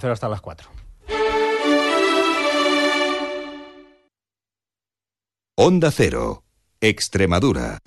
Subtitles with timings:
[0.00, 0.70] Cero hasta las 4.
[5.56, 6.42] Onda Cero,
[6.80, 7.78] Extremadura.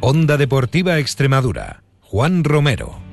[0.00, 1.82] Onda Deportiva Extremadura.
[2.00, 3.07] Juan Romero.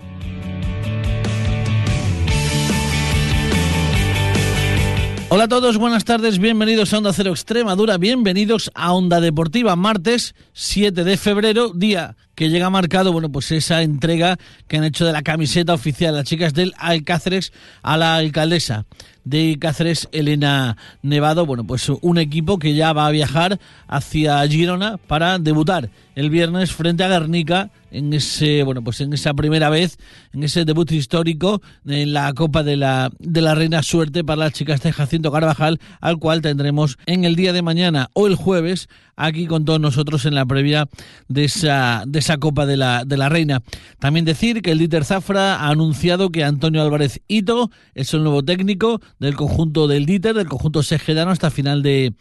[5.35, 10.33] Hola a todos, buenas tardes, bienvenidos a Onda Cero Extremadura, bienvenidos a Onda Deportiva, martes
[10.53, 14.37] 7 de febrero, día que llega marcado, bueno, pues esa entrega
[14.69, 17.51] que han hecho de la camiseta oficial las chicas del Alcáceres
[17.81, 18.85] a la alcaldesa
[19.25, 21.45] de Cáceres, Elena Nevado.
[21.45, 26.71] Bueno, pues un equipo que ya va a viajar hacia Girona para debutar el viernes
[26.71, 29.97] frente a Guernica en ese, bueno, pues en esa primera vez,
[30.33, 34.53] en ese debut histórico en la Copa de la, de la Reina Suerte para las
[34.53, 38.89] chicas de Jacinto Carvajal, al cual tendremos en el día de mañana o el jueves
[39.15, 40.89] aquí con todos nosotros en la previa
[41.27, 43.61] de esa, de esa Copa de la, de la Reina.
[43.99, 48.43] También decir que el Dieter Zafra ha anunciado que Antonio Álvarez Ito es el nuevo
[48.43, 52.13] técnico del conjunto del Dieter, del conjunto segedano hasta final de,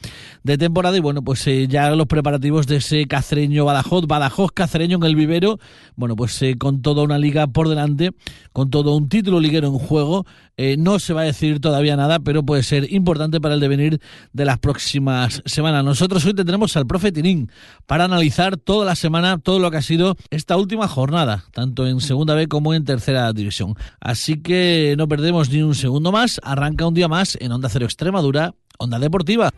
[0.42, 4.98] de temporada y bueno, pues eh, ya los preparativos de ese cacereño Badajoz, Badajoz cacereño
[4.98, 5.58] en el vivero,
[5.96, 8.12] bueno, pues eh, con toda una liga por delante,
[8.52, 12.20] con todo un título liguero en juego, eh, no se va a decidir todavía nada,
[12.20, 14.00] pero puede ser importante para el devenir
[14.32, 15.84] de las próximas semanas.
[15.84, 17.50] Nosotros hoy tendremos al profe Tinín
[17.86, 22.00] para analizar toda la semana todo lo que ha sido esta última jornada, tanto en
[22.00, 23.74] segunda B como en tercera división.
[24.00, 27.84] Así que no perdemos ni un segundo más, arranca un día más en Onda Cero
[27.84, 29.50] Extremadura, Onda Deportiva.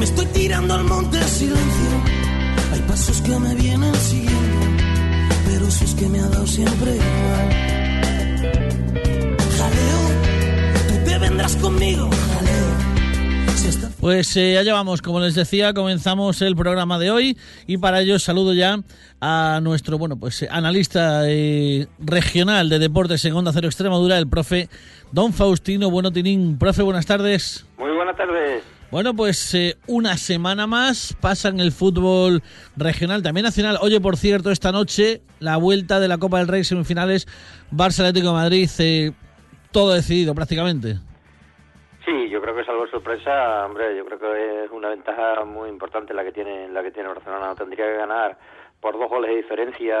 [0.00, 1.90] Me estoy tirando al monte, silencio.
[2.72, 4.66] Hay pasos que me vienen siguiendo,
[5.44, 7.48] pero si es que me ha dado siempre igual.
[9.58, 10.00] Jaleo,
[10.88, 13.56] tú te vendrás conmigo, jaleo.
[13.56, 17.76] Si hasta Pues eh, allá vamos, como les decía, comenzamos el programa de hoy y
[17.76, 18.78] para ello saludo ya
[19.20, 24.28] a nuestro, bueno, pues eh, analista eh, regional de deportes en Onda Cero Extremadura, el
[24.28, 24.70] profe
[25.12, 26.58] Don Faustino Bueno Tinín.
[26.58, 27.66] Profe, buenas tardes.
[27.76, 28.79] Muy buenas tardes.
[28.90, 32.42] Bueno, pues eh, una semana más pasa en el fútbol
[32.76, 33.78] regional, también nacional.
[33.82, 37.28] Oye, por cierto, esta noche la vuelta de la Copa del Rey semifinales
[37.70, 39.12] Barça Atlético de Madrid, eh,
[39.70, 40.96] todo decidido prácticamente.
[42.04, 46.12] Sí, yo creo que salvo sorpresa, hombre, yo creo que es una ventaja muy importante
[46.12, 47.54] la que tiene la que tiene Barcelona.
[47.54, 48.38] Tendría que ganar
[48.80, 49.94] por dos goles de diferencia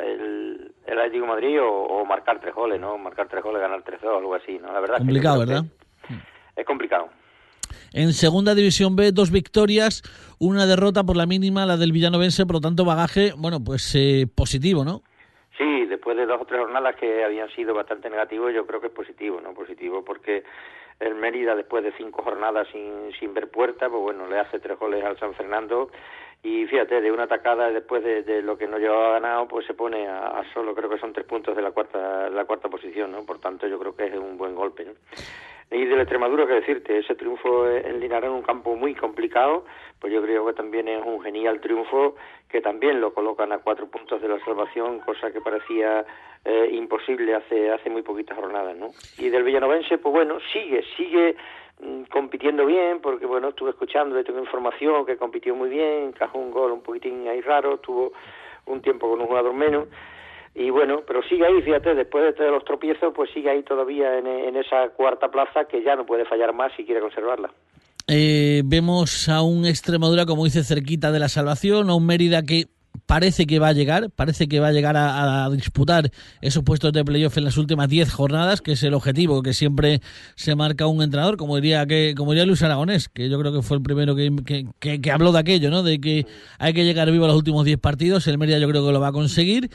[0.00, 2.98] el, el Atlético de Madrid o, o marcar tres goles, ¿no?
[2.98, 4.72] Marcar tres goles, ganar tres o algo así, ¿no?
[4.72, 4.96] La verdad.
[4.96, 5.62] es que Complicado, ¿verdad?
[6.08, 7.08] que Es complicado.
[7.92, 10.02] En segunda división B, dos victorias,
[10.38, 14.26] una derrota por la mínima, la del Villanovense, por lo tanto, bagaje, bueno, pues eh,
[14.34, 15.02] positivo, ¿no?
[15.56, 18.88] Sí, después de dos o tres jornadas que habían sido bastante negativos, yo creo que
[18.88, 19.54] es positivo, ¿no?
[19.54, 20.44] Positivo porque
[21.00, 24.78] el Mérida, después de cinco jornadas sin, sin ver puerta, pues bueno, le hace tres
[24.78, 25.90] goles al San Fernando
[26.42, 30.06] y fíjate, de una atacada después de, lo que no llevaba ganado, pues se pone
[30.06, 33.24] a, solo, creo que son tres puntos de la cuarta, la cuarta posición, ¿no?
[33.24, 34.92] Por tanto, yo creo que es un buen golpe, ¿no?
[35.70, 39.66] Y del Extremadura, que decirte, ese triunfo en Linares en un campo muy complicado,
[40.00, 42.16] pues yo creo que también es un genial triunfo
[42.48, 46.06] que también lo colocan a cuatro puntos de la salvación, cosa que parecía
[46.44, 48.88] eh, imposible hace hace muy poquitas jornadas, ¿no?
[49.18, 51.36] Y del Villanovense, pues bueno, sigue, sigue
[51.80, 56.50] mm, compitiendo bien, porque bueno, estuve escuchando, tengo información que compitió muy bien, encajó un
[56.50, 58.12] gol un poquitín ahí raro, tuvo
[58.64, 59.88] un tiempo con un jugador menos,
[60.54, 64.18] y bueno, pero sigue ahí, fíjate, después de todos los tropiezos, pues sigue ahí todavía
[64.18, 67.50] en, en esa cuarta plaza que ya no puede fallar más si quiere conservarla.
[68.10, 72.64] Eh, vemos a un Extremadura, como dice, cerquita de la salvación, a un Mérida que
[73.08, 76.10] parece que va a llegar, parece que va a llegar a, disputar
[76.42, 80.00] esos puestos de playoff en las últimas 10 jornadas, que es el objetivo que siempre
[80.34, 83.62] se marca un entrenador, como diría que como diría Luis Aragonés, que yo creo que
[83.62, 85.82] fue el primero que, que, habló de aquello, ¿no?
[85.82, 86.26] De que
[86.58, 89.00] hay que llegar vivo a los últimos 10 partidos, el Mérida yo creo que lo
[89.00, 89.70] va a conseguir.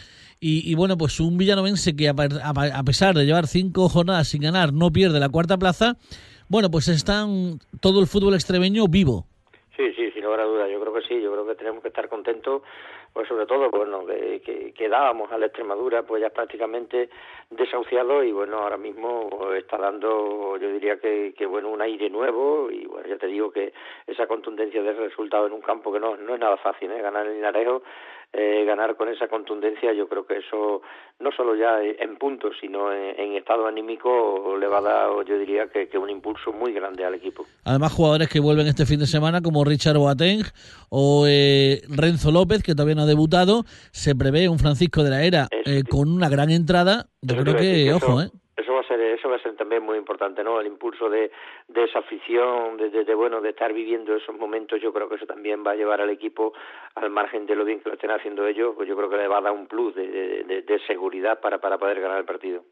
[0.45, 2.13] Y, bueno, pues un villanovense que a,
[2.43, 5.95] a- a pesar de llevar cinco jornadas sin ganar, no pierde la cuarta plaza,
[6.49, 9.25] bueno, pues están todo el fútbol extremeño vivo.
[9.77, 10.67] Sí, sí, sin lugar a dudas.
[10.71, 11.15] Yo creo que sí.
[11.23, 12.61] Yo creo que tenemos que estar contentos,
[13.13, 17.09] pues sobre todo, bueno, que, que, que dábamos a la Extremadura, pues ya prácticamente
[17.51, 22.09] desahuciado y bueno, ahora mismo pues, está dando, yo diría que, que bueno, un aire
[22.09, 23.71] nuevo y bueno, ya te digo que
[24.07, 27.01] esa contundencia del resultado en un campo que no, no es nada fácil, ¿eh?
[27.01, 27.83] Ganar en Linarejo,
[28.33, 30.81] eh, ganar con esa contundencia, yo creo que eso
[31.19, 35.37] no solo ya en puntos, sino en, en estado anímico le va a dar, yo
[35.37, 37.45] diría que, que un impulso muy grande al equipo.
[37.63, 40.43] Además, jugadores que vuelven este fin de semana, como Richard Boateng
[40.89, 43.63] o eh, Renzo López, que todavía no ha debutado.
[43.91, 47.07] Se prevé un Francisco de la Era eh, con una gran entrada.
[47.21, 48.39] Yo creo que, que ojo, eso, ¿eh?
[48.99, 50.59] Eso va a ser también muy importante, ¿no?
[50.59, 51.31] El impulso de,
[51.73, 55.71] esa afición, de, bueno, de estar viviendo esos momentos, yo creo que eso también va
[55.71, 56.53] a llevar al equipo,
[56.95, 59.27] al margen de lo bien que lo estén haciendo ellos, pues yo creo que le
[59.27, 62.63] va a dar un plus de, de seguridad para, para poder ganar el partido.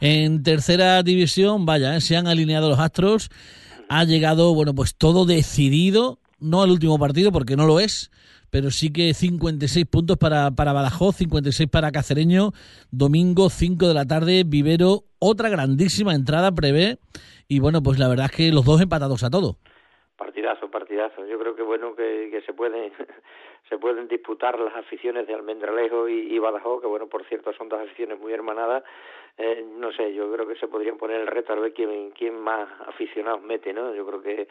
[0.00, 2.00] En tercera división, vaya, ¿eh?
[2.00, 3.30] se han alineado los astros,
[3.88, 8.10] ha llegado, bueno, pues todo decidido, no al último partido, porque no lo es,
[8.52, 12.52] pero sí que 56 puntos para, para Badajoz, 56 para Cacereño,
[12.90, 16.98] domingo 5 de la tarde, Vivero, otra grandísima entrada prevé,
[17.48, 19.56] y bueno, pues la verdad es que los dos empatados a todo.
[20.18, 21.26] Partidazo, partidazo.
[21.26, 22.92] Yo creo que bueno que, que se pueden
[23.68, 27.80] se pueden disputar las aficiones de Almendralejo y, Badajoz, que bueno, por cierto, son dos
[27.80, 28.84] aficiones muy hermanadas.
[29.38, 32.38] Eh, no sé, yo creo que se podrían poner el reto a ver quién, quién
[32.38, 33.94] más aficionados mete, ¿no?
[33.94, 34.48] Yo creo que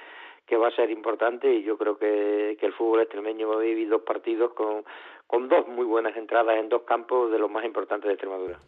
[0.48, 3.60] que va a ser importante y yo creo que, que el fútbol extremeño va a
[3.60, 4.84] vivir dos partidos con,
[5.25, 8.60] con dos muy buenas entradas en dos campos de los más importantes de Extremadura.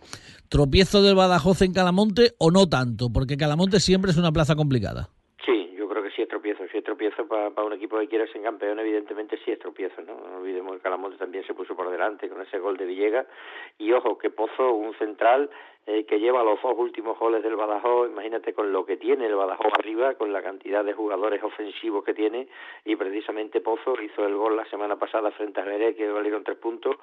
[0.50, 3.07] ¿Tropiezo del Badajoz en Calamonte o no tanto?
[3.12, 5.10] Porque Calamonte siempre es una plaza complicada.
[5.45, 6.30] Sí, yo creo que sí es
[7.12, 10.16] tropiezo, para, un equipo que quiere ser campeón, evidentemente sí es tropiezo, ¿no?
[10.16, 13.28] No olvidemos que Calamonte también se puso por delante con ese gol de Villegas
[13.78, 15.50] y ojo que Pozo, un central
[15.85, 19.35] eh, que lleva los dos últimos goles del Badajoz, imagínate con lo que tiene el
[19.35, 22.47] Badajoz arriba, con la cantidad de jugadores ofensivos que tiene,
[22.85, 26.57] y precisamente Pozo hizo el gol la semana pasada frente a Jerez, que valieron tres
[26.57, 26.95] puntos,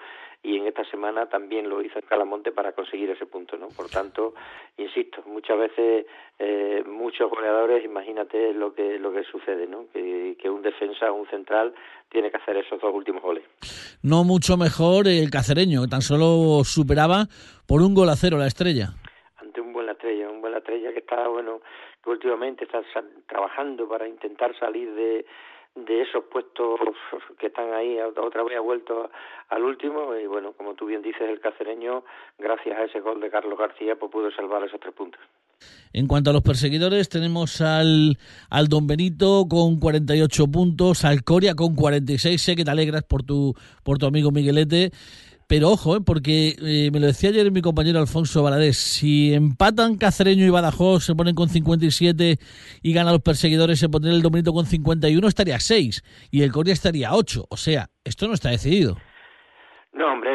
[0.43, 3.69] y en esta semana también lo hizo Calamonte para conseguir ese punto, ¿no?
[3.69, 4.35] Por tanto,
[4.79, 6.07] insisto, muchas veces
[6.39, 9.87] eh, muchos goleadores, imagínate lo que lo que sucede, ¿no?
[9.93, 11.75] Que, que un defensa, un central,
[12.11, 13.45] tiene que hacer esos dos últimos goles.
[14.03, 17.27] No mucho mejor el cacereño, que tan solo superaba
[17.67, 18.89] por un gol a cero la estrella.
[19.39, 21.61] Ante un buen estrella, un buen estrella que está, bueno,
[22.03, 22.83] que últimamente está
[23.29, 25.25] trabajando para intentar salir de,
[25.75, 26.81] de esos puestos
[27.39, 29.11] que están ahí, otra vez ha vuelto
[29.49, 32.05] al último y bueno, como tú bien dices, el cacereño,
[32.39, 35.21] gracias a ese gol de Carlos García, pues pudo salvar esos tres puntos.
[35.93, 38.19] En cuanto a los perseguidores, tenemos al,
[38.49, 43.25] al Don Benito con 48 puntos, al Coria con 46, sé que te alegras por
[43.25, 44.93] tu, por tu amigo Miguelete,
[45.51, 46.01] pero ojo, ¿eh?
[46.01, 51.05] porque eh, me lo decía ayer mi compañero Alfonso Valadez, si empatan Cacereño y Badajoz,
[51.05, 52.39] se ponen con 57
[52.83, 56.73] y ganan los perseguidores, se pondría el Dominito con 51, estaría 6 y el Coria
[56.73, 57.47] estaría 8.
[57.49, 58.97] O sea, esto no está decidido.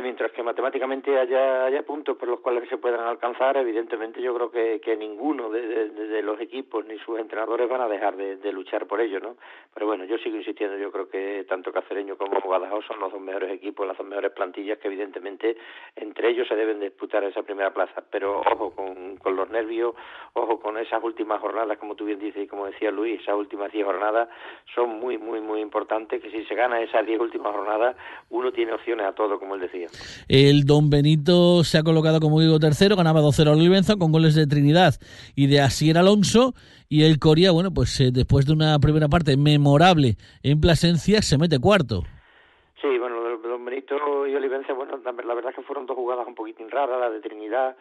[0.01, 4.97] Mientras que matemáticamente haya, puntos por los cuales se puedan alcanzar, evidentemente yo creo que,
[4.97, 9.36] ninguno de, los equipos ni sus entrenadores van a dejar de, luchar por ello, ¿no?
[9.74, 13.21] Pero bueno, yo sigo insistiendo, yo creo que tanto Cacereño como Guadalajara son los dos
[13.21, 15.57] mejores equipos, las dos mejores plantillas que evidentemente
[15.95, 18.03] entre ellos se deben disputar esa primera plaza.
[18.09, 19.95] Pero ojo con, con los nervios,
[20.33, 23.71] ojo con esas últimas jornadas, como tú bien dices y como decía Luis, esas últimas
[23.71, 24.30] diez jornadas
[24.74, 27.95] son muy, muy, muy importantes, que si se gana esas diez últimas jornadas,
[28.30, 29.85] uno tiene opciones a todo como él decía.
[30.28, 34.36] El Don Benito se ha colocado como digo tercero, ganaba 2-0 a Olivenza con goles
[34.36, 34.96] de Trinidad
[35.36, 36.54] y de Asier Alonso.
[36.88, 41.38] Y el Coria, bueno, pues eh, después de una primera parte memorable en Plasencia, se
[41.38, 42.04] mete cuarto.
[42.82, 43.96] Sí, bueno, Don Benito
[44.28, 47.22] y Olivenza, bueno, la verdad es que fueron dos jugadas un poquitín raras, la de
[47.22, 47.76] Trinidad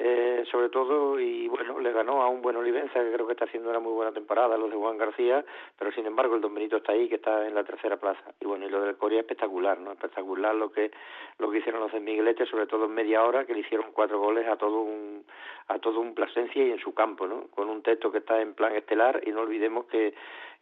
[0.00, 3.46] eh, sobre todo, y bueno, le ganó a un buen Olivenza, que creo que está
[3.46, 5.44] haciendo una muy buena temporada, los de Juan García,
[5.76, 8.22] pero sin embargo el Don Benito está ahí, que está en la tercera plaza.
[8.40, 9.92] Y bueno, y lo del Corea espectacular, ¿no?
[9.92, 10.92] Espectacular lo que
[11.38, 14.20] lo que hicieron los de Miguelete, sobre todo en media hora, que le hicieron cuatro
[14.20, 15.24] goles a todo un
[15.68, 17.48] a todo un Plasencia y en su campo, ¿no?
[17.48, 20.14] Con un texto que está en plan estelar, y no olvidemos que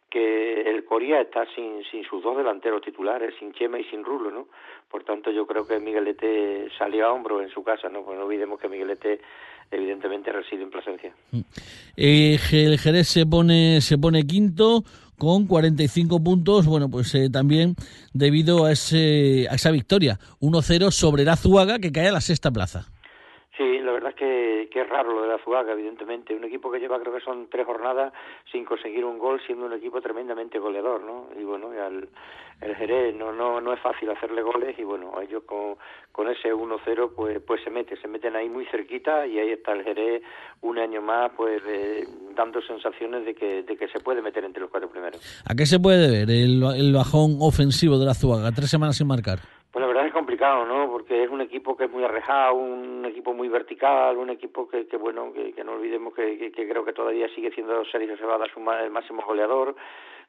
[0.09, 4.31] que el Corea está sin, sin sus dos delanteros titulares, sin Chema y sin Rulo,
[4.31, 4.47] ¿no?
[4.89, 8.03] Por tanto, yo creo que Miguelete salió a hombro en su casa, ¿no?
[8.03, 9.19] Pues no olvidemos que Miguelete
[9.69, 11.13] evidentemente reside en Plasencia.
[11.31, 11.39] Mm.
[11.97, 14.83] Eh, el Jerez se pone, se pone quinto
[15.17, 17.75] con 45 puntos, bueno, pues eh, también
[18.13, 22.51] debido a, ese, a esa victoria, 1-0 sobre el Azuaga, que cae a la sexta
[22.51, 22.85] plaza.
[23.57, 26.35] Sí, la verdad es que, que, es raro lo de la Zuaga, evidentemente.
[26.35, 28.13] Un equipo que lleva, creo que son tres jornadas
[28.51, 31.27] sin conseguir un gol, siendo un equipo tremendamente goleador, ¿no?
[31.39, 32.07] Y bueno, al,
[32.61, 35.75] el Jerez no, no, no es fácil hacerle goles y bueno, ellos con,
[36.11, 39.73] con ese 1-0 pues, pues se mete, se meten ahí muy cerquita y ahí está
[39.73, 40.23] el Jerez
[40.61, 41.61] un año más pues
[42.35, 45.21] dando sensaciones de que, de que se puede meter entre los cuatro primeros.
[45.47, 48.51] ¿A qué se puede ver el, el bajón ofensivo de la Zuaga?
[48.51, 49.39] Tres semanas sin marcar.
[49.71, 50.89] Pues la verdad es ¿no?
[50.89, 54.87] Porque es un equipo que es muy arrejado, un equipo muy vertical, un equipo que,
[54.87, 58.45] que bueno, que, que no olvidemos que, que, creo que todavía sigue siendo Sergio Cebada
[58.53, 59.75] su, el máximo goleador.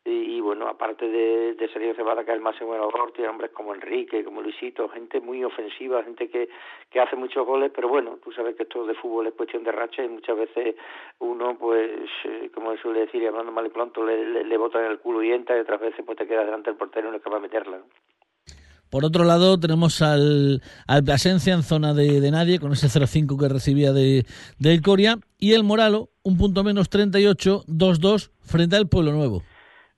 [0.04, 3.74] Y, bueno, aparte de, de Sergio Cebada, que es el máximo goleador, tiene hombres como
[3.74, 6.48] Enrique, como Luisito, gente muy ofensiva, gente que,
[6.88, 9.72] que hace muchos goles, pero bueno, tú sabes que esto de fútbol es cuestión de
[9.72, 10.76] racha y muchas veces
[11.18, 14.78] uno, pues, eh, como suele decir, y hablando mal y pronto, le, le, le bota
[14.78, 17.10] en el culo y entra y otras veces pues te queda delante del portero y
[17.10, 17.80] no es capaz de meterla.
[18.90, 23.38] Por otro lado, tenemos al, al Plasencia en zona de, de nadie, con ese 0-5
[23.38, 24.24] que recibía de,
[24.58, 25.18] del Coria.
[25.38, 29.42] Y el Moralo, un punto menos 38, 2-2 frente al Pueblo Nuevo.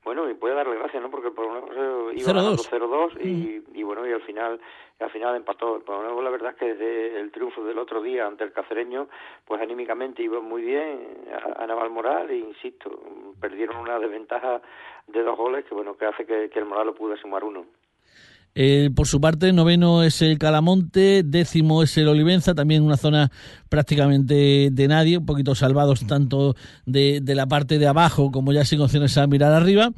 [0.04, 1.10] Bueno, y puede darle gracias, ¿no?
[1.10, 4.60] Porque el Pueblo Nuevo iba ganando 0-2 y, y bueno, y al final
[4.98, 5.76] al final empató.
[5.76, 8.52] El Pueblo Nuevo, la verdad es que desde el triunfo del otro día ante el
[8.52, 9.08] Cacereño,
[9.46, 12.90] pues anímicamente iba muy bien a, a Naval Moral e insisto,
[13.40, 14.60] perdieron una desventaja
[15.06, 17.64] de dos goles que bueno que hace que, que el Moral lo pudo sumar uno.
[18.54, 23.30] Eh, por su parte, noveno es el Calamonte, décimo es el Olivenza, también una zona
[23.68, 26.54] prácticamente de nadie, un poquito salvados tanto
[26.84, 29.90] de, de la parte de abajo como ya sin opciones a mirar arriba.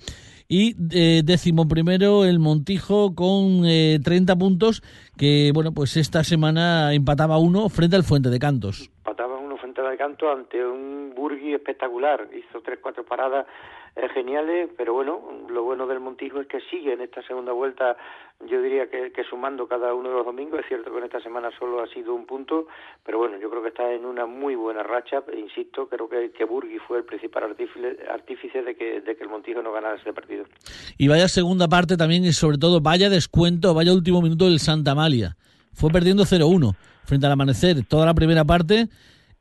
[0.49, 4.83] Y eh, décimo primero el Montijo con eh, 30 puntos,
[5.17, 8.91] que bueno, pues esta semana empataba uno frente al Fuente de Cantos.
[8.99, 13.47] Empataba uno frente al Canto ante un Burgui espectacular, hizo tres, cuatro paradas
[13.95, 15.21] eh, geniales, pero bueno,
[15.51, 17.97] lo bueno del Montijo es que sigue en esta segunda vuelta,
[18.49, 21.51] yo diría que, sumando cada uno de los domingos, es cierto que en esta semana
[21.59, 22.69] solo ha sido un punto,
[23.05, 26.31] pero bueno, yo creo que está en una muy buena racha, e insisto, creo que,
[26.31, 30.15] que Burgui fue el principal artífice, de, que, de que el Montijo no ganara ese
[30.15, 30.47] partido.
[30.97, 34.93] Y vaya segunda parte también y sobre todo vaya descuento, vaya último minuto del Santa
[34.93, 35.37] Amalia.
[35.75, 37.85] Fue perdiendo 0-1 frente al amanecer.
[37.87, 38.89] Toda la primera parte,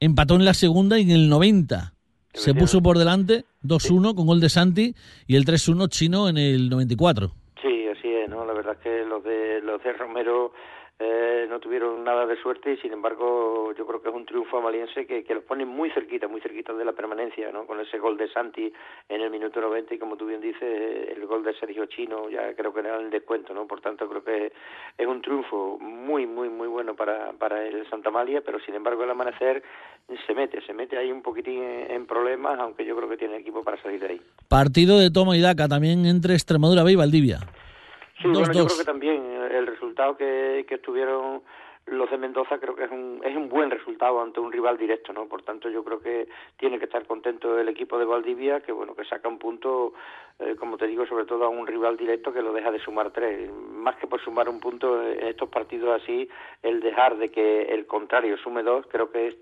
[0.01, 1.93] empató en la segunda y en el 90
[2.33, 4.95] se puso por delante 2-1 con gol de Santi
[5.27, 7.31] y el 3-1 chino en el 94.
[7.61, 8.45] Sí, así es, ¿no?
[8.45, 10.53] La verdad es que los de los de Romero
[11.03, 14.59] eh, no tuvieron nada de suerte y sin embargo yo creo que es un triunfo
[14.59, 17.65] amaliense que, que los pone muy cerquita, muy cerquita de la permanencia, ¿no?
[17.65, 18.71] Con ese gol de Santi
[19.09, 22.53] en el minuto 90 y como tú bien dices, el gol de Sergio Chino ya
[22.53, 23.65] creo que era el descuento, ¿no?
[23.65, 24.53] Por tanto creo que
[24.95, 29.03] es un triunfo muy, muy, muy bueno para, para el Santa Malia, pero sin embargo
[29.03, 29.63] el amanecer
[30.27, 33.63] se mete, se mete ahí un poquitín en problemas, aunque yo creo que tiene equipo
[33.63, 34.21] para salir de ahí.
[34.47, 37.39] Partido de toma y daca también entre Extremadura B y Valdivia.
[38.21, 38.57] Sí, dos, bueno, dos.
[38.57, 41.41] yo creo que también el resultado que, que tuvieron
[41.87, 45.11] los de Mendoza creo que es un, es un buen resultado ante un rival directo,
[45.13, 45.27] ¿no?
[45.27, 48.95] Por tanto, yo creo que tiene que estar contento el equipo de Valdivia, que bueno,
[48.95, 49.93] que saca un punto,
[50.39, 53.11] eh, como te digo, sobre todo a un rival directo que lo deja de sumar
[53.11, 53.51] tres.
[53.51, 56.29] Más que por sumar un punto en estos partidos así,
[56.61, 59.35] el dejar de que el contrario sume dos, creo que es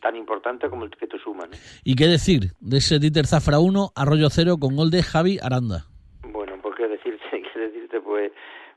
[0.00, 1.48] tan importante como el que tú sumas.
[1.48, 1.56] ¿no?
[1.82, 5.86] ¿Y qué decir de ese Dieter Zafra 1, Arroyo 0 con gol de Javi Aranda?
[6.30, 7.15] Bueno, pues qué decirte,
[7.52, 8.32] qué decirte, pues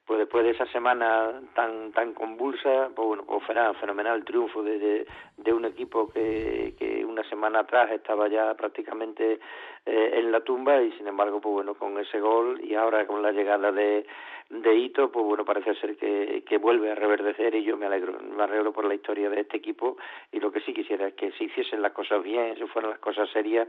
[0.09, 5.05] pues después de esa semana tan tan convulsa, pues bueno, pues fenomenal, fenomenal triunfo de,
[5.37, 9.39] de, un equipo que, que una semana atrás estaba ya prácticamente
[9.85, 13.21] eh, en la tumba y sin embargo, pues bueno, con ese gol y ahora con
[13.21, 14.07] la llegada de,
[14.49, 18.17] de Hito, pues bueno, parece ser que, que vuelve a reverdecer y yo me alegro,
[18.19, 19.97] me alegro por la historia de este equipo
[20.31, 22.99] y lo que sí quisiera es que se hiciesen las cosas bien, se fueran las
[22.99, 23.67] cosas serias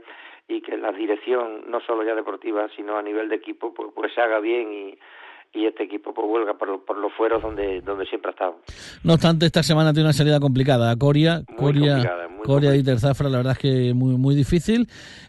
[0.49, 4.15] y que la dirección, no solo ya deportiva, sino a nivel de equipo, pues, pues
[4.15, 4.99] se haga bien y
[5.53, 8.57] y este equipo pues vuelva por, por los fueros donde donde siempre ha estado.
[9.03, 10.95] No obstante, esta semana tiene una salida complicada.
[10.97, 14.87] Coria, muy Coria, complicada, muy Coria y Terzafra, la verdad es que muy muy difícil.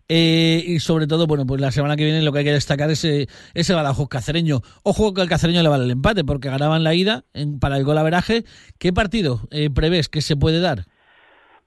[0.07, 2.89] Eh, y sobre todo, bueno, pues la semana que viene lo que hay que destacar
[2.91, 4.59] es ese, ese Badajoz cacereño.
[4.83, 7.83] Ojo que al cacereño le vale el empate, porque ganaban la ida en, para el
[7.83, 8.43] gol averaje.
[8.77, 10.85] ¿Qué partido eh, prevés que se puede dar?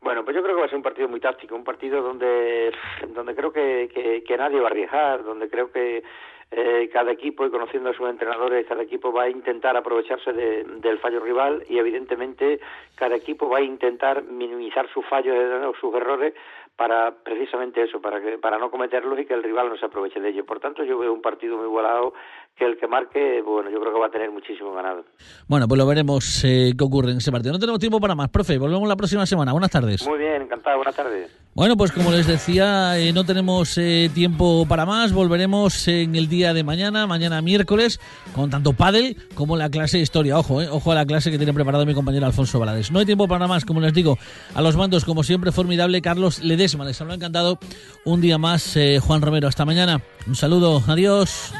[0.02, 2.70] Bueno, pues yo creo que va a ser un partido muy táctico, un partido donde,
[3.14, 6.02] donde creo que, que, que nadie va a arriesgar, donde creo que
[6.50, 10.64] eh, cada equipo y conociendo a sus entrenadores, cada equipo va a intentar aprovecharse de,
[10.64, 12.60] del fallo rival y evidentemente
[12.94, 16.34] cada equipo va a intentar minimizar sus fallos o sus errores
[16.76, 20.20] para precisamente eso, para que para no cometerlos y que el rival no se aproveche
[20.20, 20.44] de ello.
[20.44, 22.14] Por tanto, yo veo un partido muy igualado
[22.56, 25.04] que el que marque, bueno, yo creo que va a tener muchísimo ganado.
[25.48, 27.52] Bueno, pues lo veremos eh, qué ocurre en ese partido.
[27.52, 28.58] No tenemos tiempo para más, profe.
[28.58, 29.52] Volvemos la próxima semana.
[29.52, 30.06] Buenas tardes.
[30.06, 30.76] Muy bien, encantado.
[30.76, 31.43] Buenas tardes.
[31.54, 35.12] Bueno, pues como les decía, eh, no tenemos eh, tiempo para más.
[35.12, 38.00] Volveremos en el día de mañana, mañana miércoles,
[38.34, 40.36] con tanto pádel como la clase de historia.
[40.36, 42.90] Ojo, eh, ojo a la clase que tiene preparado mi compañero Alfonso Balades.
[42.90, 44.18] No hay tiempo para más, como les digo.
[44.52, 46.84] A los mandos, como siempre, formidable Carlos Ledesma.
[46.84, 47.60] Les habrá encantado
[48.04, 49.46] un día más, eh, Juan Romero.
[49.46, 50.02] Hasta mañana.
[50.26, 50.82] Un saludo.
[50.88, 51.52] Adiós.